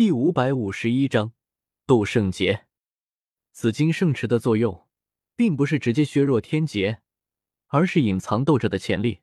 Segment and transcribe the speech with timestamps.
[0.00, 1.34] 第五百五十一章
[1.84, 2.64] 斗圣劫。
[3.52, 4.88] 紫金圣池的作用，
[5.36, 7.02] 并不是直接削弱天劫，
[7.66, 9.20] 而是隐藏斗者的潜力。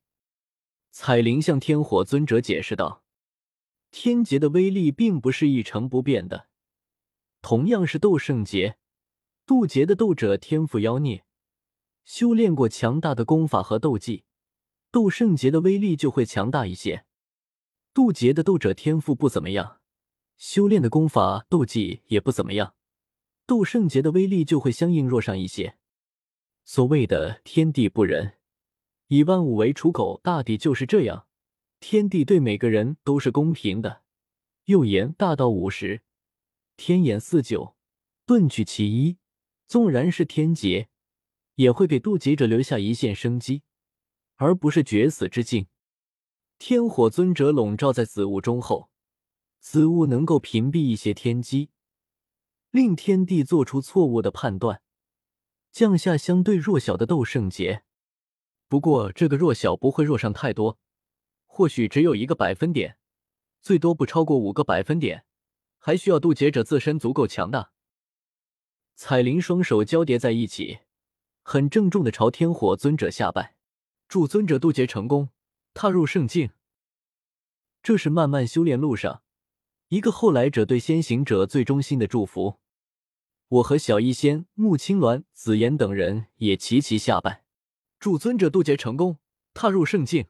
[0.92, 3.04] 彩铃向天火尊者解释道
[3.90, 6.48] ：“天劫的威力并不是一成不变的，
[7.42, 8.78] 同样是斗圣劫，
[9.48, 11.26] 渡劫的斗者天赋妖孽，
[12.06, 14.26] 修炼过强大的功法和斗技，
[14.92, 17.06] 斗圣劫的威力就会强大一些。
[17.96, 19.77] 渡劫的斗者天赋不怎么样。”
[20.38, 22.76] 修炼的功法、斗技也不怎么样，
[23.46, 25.78] 斗圣劫的威力就会相应弱上一些。
[26.64, 28.38] 所谓的天地不仁，
[29.08, 31.28] 以万物为刍狗，大抵就是这样。
[31.80, 34.04] 天地对每个人都是公平的。
[34.66, 36.02] 又言大道五十，
[36.76, 37.76] 天眼四九，
[38.26, 39.18] 遁去其一。
[39.68, 40.90] 纵然是天劫，
[41.56, 43.64] 也会给渡劫者留下一线生机，
[44.36, 45.68] 而不是绝死之境。
[46.58, 48.90] 天火尊者笼罩在紫雾中后。
[49.60, 51.70] 此物能够屏蔽一些天机，
[52.72, 54.82] 令天地做出错误的判断，
[55.72, 57.84] 降下相对弱小的斗圣劫。
[58.68, 60.80] 不过，这个弱小不会弱上太多，
[61.46, 62.98] 或许只有一个百分点，
[63.62, 65.26] 最多不超过五个百分点。
[65.80, 67.72] 还需要渡劫者自身足够强大。
[68.96, 70.80] 彩铃双手交叠在一起，
[71.44, 73.56] 很郑重的朝天火尊者下拜，
[74.10, 75.30] 祝尊者渡劫成功，
[75.74, 76.50] 踏入圣境。
[77.82, 79.24] 这是漫漫修炼路上。
[79.90, 82.60] 一个后来者对先行者最衷心的祝福，
[83.48, 87.46] 我和小医仙、穆青鸾、紫妍等人也齐齐下拜，
[87.98, 89.20] 祝尊者渡劫成功，
[89.54, 90.26] 踏入圣境。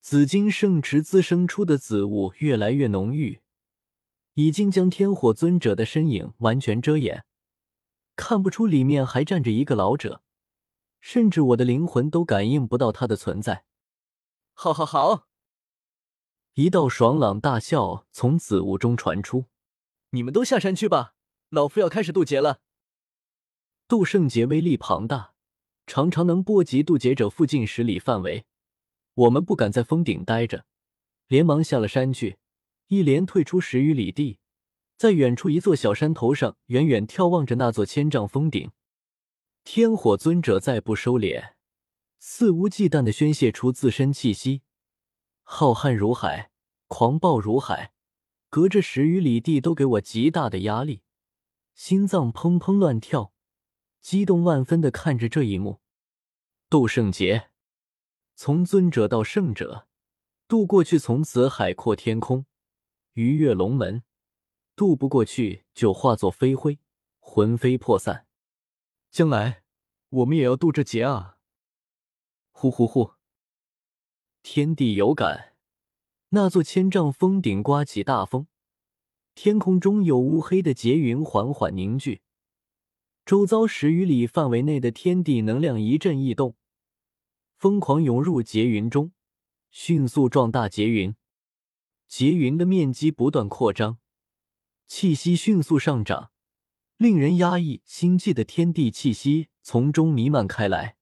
[0.00, 3.40] 紫金圣池滋生出的紫雾越来越浓郁，
[4.34, 7.24] 已经将天火尊者的身影完全遮掩，
[8.14, 10.22] 看不出里面还站着一个老者，
[11.00, 13.64] 甚至我的灵魂都感应不到他的存在。
[14.54, 15.27] 好好好！
[16.58, 19.44] 一道爽朗大笑从紫雾中传出
[20.10, 21.14] ：“你们都下山去吧，
[21.50, 22.58] 老夫要开始渡劫了。”
[23.86, 25.34] 渡圣劫威力庞大，
[25.86, 28.44] 常常能波及渡劫者附近十里范围。
[29.14, 30.64] 我们不敢在峰顶待着，
[31.28, 32.38] 连忙下了山去，
[32.88, 34.40] 一连退出十余里地，
[34.96, 38.72] 在远处一座小山头上，远远眺望着那座千丈峰顶。
[39.62, 41.52] 天火尊者再不收敛，
[42.18, 44.62] 肆无忌惮的宣泄出自身气息。
[45.50, 46.50] 浩瀚如海，
[46.88, 47.94] 狂暴如海，
[48.50, 51.02] 隔着十余里地都给我极大的压力，
[51.74, 53.32] 心脏砰砰乱跳，
[54.02, 55.80] 激动万分的看着这一幕。
[56.68, 57.48] 渡圣劫，
[58.34, 59.88] 从尊者到圣者，
[60.46, 62.44] 渡过去从此海阔天空，
[63.14, 64.02] 鱼跃龙门；
[64.76, 66.78] 渡不过去就化作飞灰，
[67.18, 68.26] 魂飞魄散。
[69.10, 69.62] 将来
[70.10, 71.38] 我们也要渡这劫啊！
[72.52, 73.17] 呼呼呼。
[74.50, 75.52] 天地有感，
[76.30, 78.46] 那座千丈峰顶刮起大风，
[79.34, 82.22] 天空中有乌黑的劫云缓缓凝聚，
[83.26, 86.56] 周遭十余里范围内的天地能量一阵异动，
[87.58, 89.12] 疯狂涌入劫云中，
[89.70, 91.14] 迅速壮大劫云。
[92.06, 93.98] 劫云的面积不断扩张，
[94.86, 96.30] 气息迅速上涨，
[96.96, 100.96] 令人压抑心悸的天地气息从中弥漫开来，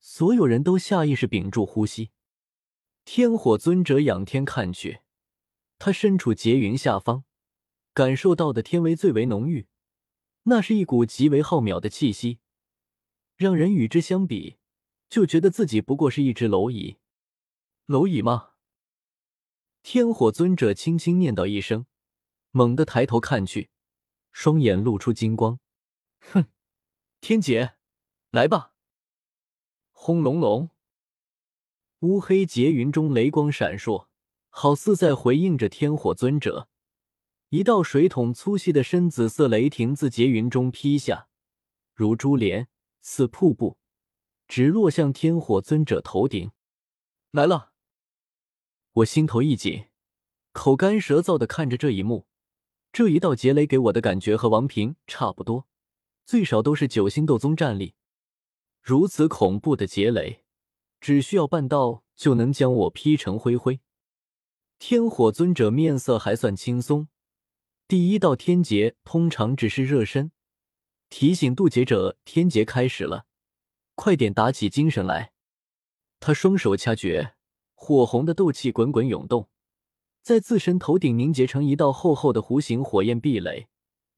[0.00, 2.10] 所有人都下意识屏住呼吸。
[3.10, 5.00] 天火尊者仰天看去，
[5.78, 7.24] 他身处劫云下方，
[7.94, 9.66] 感受到的天威最为浓郁。
[10.42, 12.38] 那是一股极为浩渺的气息，
[13.34, 14.58] 让人与之相比，
[15.08, 16.98] 就觉得自己不过是一只蝼蚁。
[17.86, 18.50] 蝼蚁吗？
[19.82, 21.86] 天火尊者轻轻念叨一声，
[22.50, 23.70] 猛地抬头看去，
[24.32, 25.58] 双眼露出金光。
[26.18, 26.44] 哼，
[27.22, 27.76] 天劫，
[28.30, 28.74] 来吧！
[29.92, 30.68] 轰隆隆。
[32.00, 34.06] 乌黑劫云中雷光闪烁，
[34.50, 36.68] 好似在回应着天火尊者。
[37.48, 41.26] 一道水桶粗细的深紫色雷霆自劫云中劈下，
[41.94, 42.68] 如珠帘，
[43.00, 43.78] 似瀑布，
[44.46, 46.52] 直落向天火尊者头顶。
[47.32, 47.72] 来了！
[48.92, 49.86] 我心头一紧，
[50.52, 52.28] 口干舌燥的看着这一幕。
[52.92, 55.66] 这一道劫雷给我的感觉和王平差不多，
[56.24, 57.96] 最少都是九星斗宗战力。
[58.80, 60.44] 如此恐怖的劫雷！
[61.00, 63.80] 只需要半道就能将我劈成灰灰。
[64.78, 67.08] 天火尊者面色还算轻松。
[67.86, 70.30] 第一道天劫通常只是热身，
[71.08, 73.26] 提醒渡劫者天劫开始了，
[73.94, 75.32] 快点打起精神来。
[76.20, 77.34] 他双手掐诀，
[77.74, 79.48] 火红的斗气滚滚涌动，
[80.22, 83.68] 在自身头顶凝结成一道厚厚的弧形火焰壁垒，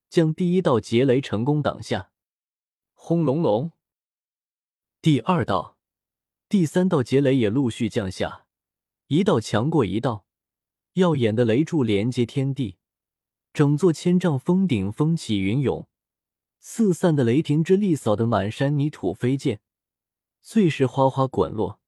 [0.09, 2.11] 将第一道劫雷成功挡下。
[2.95, 3.73] 轰隆隆，
[5.01, 5.79] 第二道。
[6.51, 8.45] 第三道劫雷也陆续降下，
[9.07, 10.27] 一道强过一道，
[10.95, 12.77] 耀眼的雷柱连接天地，
[13.53, 15.87] 整座千丈峰顶风起云涌，
[16.59, 19.61] 四散的雷霆之力扫得满山泥土飞溅，
[20.43, 21.81] 碎石哗哗滚落。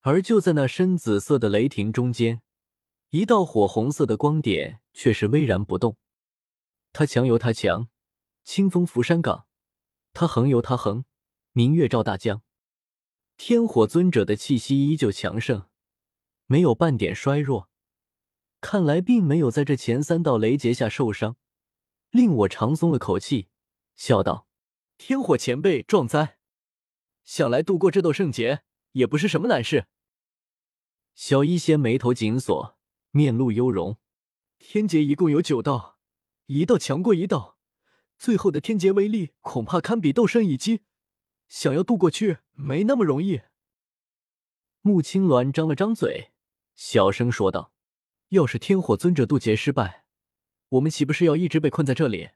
[0.00, 2.42] 而就在那深紫色的雷霆中间，
[3.10, 5.96] 一道火红色的光点却是巍然不动。
[6.92, 7.88] 他强由他强，
[8.42, 9.46] 清风拂山岗；
[10.12, 11.04] 他横由他横，
[11.52, 12.42] 明月照大江。
[13.36, 15.66] 天火尊者的气息依旧强盛，
[16.46, 17.68] 没有半点衰弱。
[18.60, 21.36] 看来并没有在这前三道雷劫下受伤，
[22.10, 23.48] 令我长松了口气，
[23.94, 24.48] 笑道
[24.96, 26.38] ：“天火前辈壮哉！
[27.24, 28.62] 想来度过这斗圣劫
[28.92, 29.86] 也不是什么难事。”
[31.14, 32.78] 小医仙眉头紧锁，
[33.10, 33.98] 面露忧容。
[34.58, 35.98] 天劫一共有九道，
[36.46, 37.58] 一道强过一道，
[38.18, 40.80] 最后的天劫威力恐怕堪比斗圣一击，
[41.48, 43.42] 想要渡过去没那么容易。
[44.82, 46.32] 穆青鸾张了张嘴，
[46.74, 47.72] 小声说道。
[48.30, 50.04] 要是天火尊者渡劫失败，
[50.70, 52.30] 我们岂不是要一直被困在这里？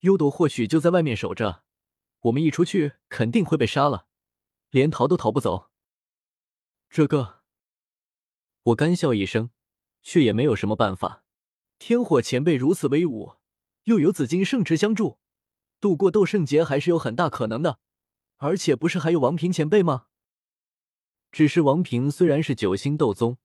[0.00, 1.64] 幽铎或许就在外面守着，
[2.20, 4.06] 我们一出去肯定会被杀了，
[4.70, 5.70] 连逃都逃不走。
[6.88, 7.40] 这个，
[8.62, 9.50] 我干笑一声，
[10.02, 11.24] 却也没有什么办法。
[11.80, 13.34] 天火前辈如此威武，
[13.84, 15.18] 又有紫金圣池相助，
[15.80, 17.80] 渡过斗圣劫还是有很大可能的。
[18.42, 20.06] 而且不是还有王平前辈吗？
[21.30, 23.38] 只是王平虽然是九星斗宗。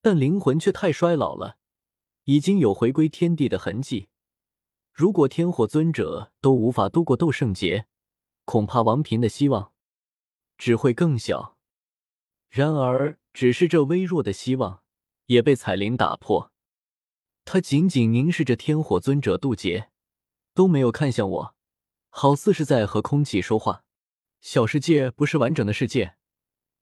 [0.00, 1.58] 但灵魂却太衰老了，
[2.24, 4.08] 已经有回归天地的痕迹。
[4.92, 7.88] 如果天火尊者都无法度过斗圣劫，
[8.44, 9.72] 恐怕王平的希望
[10.56, 11.58] 只会更小。
[12.48, 14.84] 然而，只是这微弱的希望
[15.26, 16.52] 也被彩铃打破。
[17.44, 19.90] 他紧紧凝视着天火尊者渡劫，
[20.54, 21.56] 都没有看向我，
[22.10, 23.84] 好似是在和空气说话。
[24.40, 26.16] 小世界不是完整的世界，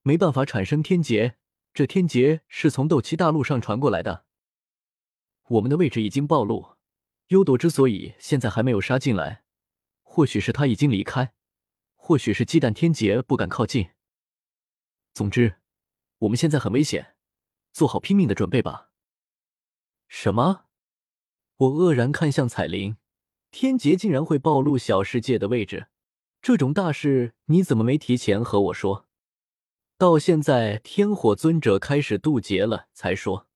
[0.03, 1.37] 没办法产生天劫。
[1.73, 4.25] 这天劫是从斗气大陆上传过来的，
[5.49, 6.76] 我们的位置已经暴露。
[7.29, 9.44] 幽朵之所以现在还没有杀进来，
[10.03, 11.35] 或许是他已经离开，
[11.94, 13.91] 或许是忌惮天劫不敢靠近。
[15.12, 15.56] 总之，
[16.20, 17.17] 我们现在很危险，
[17.73, 18.91] 做好拼命的准备吧。
[20.09, 20.67] 什么？
[21.56, 22.97] 我愕然看向彩铃，
[23.50, 25.88] 天劫竟然会暴露小世界的位置，
[26.47, 29.09] 这种大事你怎么没提前和我说？
[29.99, 33.49] 到现在，天火尊者开始渡劫了，才说。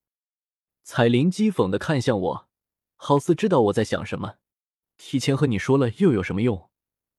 [0.83, 2.49] 彩铃讥讽的看向我，
[2.97, 4.39] 好似知道我在想什么。
[4.97, 6.69] 提前和你说了又有什么用？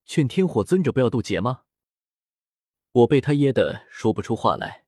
[0.06, 1.62] 劝天火尊者不要渡劫吗？
[2.92, 4.84] 我被他噎得说不出话来。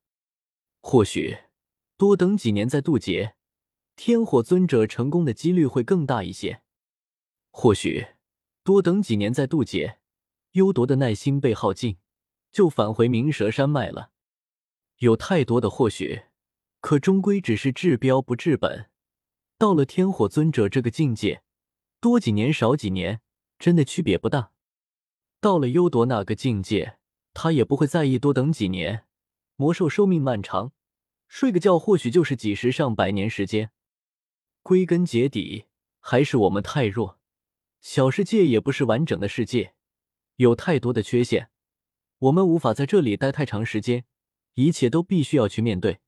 [0.82, 1.38] 或许
[1.96, 3.36] 多等几年再渡劫，
[3.96, 6.60] 天火尊者成功的几率会更大一些。
[7.50, 8.08] 或许
[8.62, 10.00] 多等几年再渡劫，
[10.54, 11.98] 幽夺的耐心被耗尽，
[12.52, 14.10] 就返回鸣蛇山脉了。
[14.98, 16.26] 有太多的或许，
[16.80, 18.88] 可终归只是治标不治本。
[19.58, 21.42] 到了天火尊者这个境界，
[22.00, 23.20] 多几年少几年，
[23.58, 24.52] 真的区别不大。
[25.40, 26.98] 到了幽夺那个境界，
[27.32, 29.06] 他也不会在意多等几年。
[29.56, 30.72] 魔兽寿命漫长，
[31.26, 33.72] 睡个觉或许就是几十上百年时间。
[34.62, 35.64] 归根结底，
[35.98, 37.18] 还是我们太弱。
[37.80, 39.73] 小世界也不是完整的世界，
[40.36, 41.48] 有太多的缺陷，
[42.18, 44.04] 我们无法在这里待太长时间。
[44.54, 45.98] 一切都必须要去面对。